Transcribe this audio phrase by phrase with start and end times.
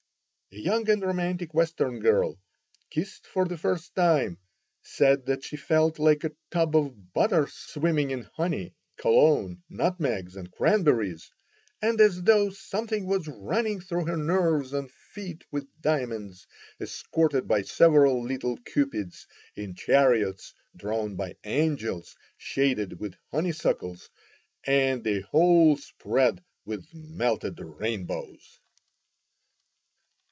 [0.53, 2.37] A young and romantic Western girl,
[2.89, 4.37] kissed for the first time,
[4.83, 10.51] said that she felt like a tub of butter swimming in honey, cologne, nutmegs, and
[10.51, 11.31] cranberries,
[11.81, 16.45] and as though something was running through her nerves on feet with diamonds,
[16.81, 24.09] escorted by several little Cupids in chariots drawn by angels, shaded with honeysuckles,
[24.65, 28.57] and the whole spread with melted rainbows!